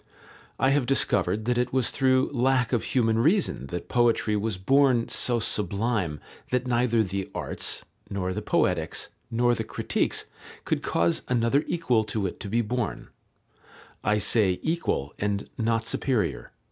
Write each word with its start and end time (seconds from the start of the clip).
I 0.57 0.71
have 0.71 0.87
discovered 0.87 1.45
that 1.45 1.59
It 1.59 1.71
was 1.71 1.91
through 1.91 2.31
lack 2.33 2.73
of 2.73 2.83
human 2.85 3.19
reason 3.19 3.67
that 3.67 3.87
poetry 3.87 4.35
was 4.35 4.57
born 4.57 5.09
so 5.09 5.37
sublime 5.39 6.19
that 6.49 6.65
neither 6.65 7.03
the 7.03 7.29
Arts, 7.35 7.85
nor 8.09 8.33
the 8.33 8.41
Poetics, 8.41 9.09
nor 9.29 9.53
the 9.53 9.63
Critiques 9.63 10.25
could 10.65 10.81
cause 10.81 11.21
another 11.27 11.63
equal 11.67 12.03
to 12.05 12.25
it 12.25 12.39
to 12.39 12.49
be 12.49 12.61
born, 12.61 13.09
I 14.03 14.17
say 14.17 14.57
equal, 14.63 15.13
and 15.19 15.47
not 15.55 15.85
superior." 15.85 16.51